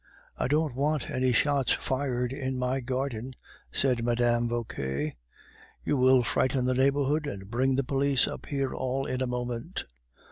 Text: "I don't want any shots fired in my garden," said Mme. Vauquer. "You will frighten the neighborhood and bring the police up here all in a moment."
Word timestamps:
"I 0.35 0.47
don't 0.47 0.73
want 0.73 1.11
any 1.11 1.31
shots 1.31 1.73
fired 1.73 2.33
in 2.33 2.57
my 2.57 2.79
garden," 2.79 3.35
said 3.71 4.03
Mme. 4.03 4.47
Vauquer. 4.47 5.11
"You 5.85 5.95
will 5.95 6.23
frighten 6.23 6.65
the 6.65 6.73
neighborhood 6.73 7.27
and 7.27 7.51
bring 7.51 7.75
the 7.75 7.83
police 7.83 8.27
up 8.27 8.47
here 8.47 8.73
all 8.73 9.05
in 9.05 9.21
a 9.21 9.27
moment." 9.27 9.85